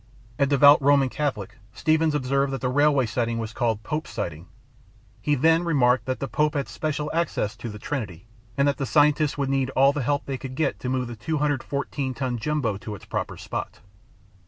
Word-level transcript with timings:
"A 0.39 0.47
devout 0.47 0.81
Roman 0.81 1.09
Catholic, 1.09 1.59
Stevens 1.73 2.15
observed 2.15 2.51
that 2.53 2.61
the 2.61 2.69
railroad 2.69 3.05
siding 3.07 3.37
was 3.37 3.53
called 3.53 3.83
'Pope's 3.83 4.09
Siding.' 4.09 4.47
He 5.21 5.35
[then] 5.35 5.63
remarked 5.63 6.05
that 6.07 6.19
the 6.19 6.27
Pope 6.27 6.55
had 6.55 6.67
special 6.67 7.11
access 7.13 7.55
to 7.57 7.69
the 7.69 7.77
Trinity, 7.77 8.25
and 8.57 8.67
that 8.67 8.77
the 8.77 8.87
scientists 8.87 9.37
would 9.37 9.51
need 9.51 9.69
all 9.75 9.93
the 9.93 10.01
help 10.01 10.25
they 10.25 10.39
could 10.39 10.55
get 10.55 10.79
to 10.79 10.89
move 10.89 11.05
the 11.07 11.15
214 11.15 12.15
ton 12.15 12.39
Jumbo 12.39 12.79
to 12.79 12.95
its 12.95 13.05
proper 13.05 13.37
spot." 13.37 13.79